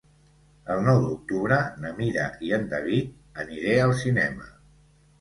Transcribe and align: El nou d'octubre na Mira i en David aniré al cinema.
El 0.75 0.81
nou 0.87 1.01
d'octubre 1.03 1.59
na 1.85 1.93
Mira 2.01 2.25
i 2.49 2.51
en 2.59 2.67
David 2.75 3.41
aniré 3.47 3.81
al 3.87 3.99
cinema. 4.05 4.53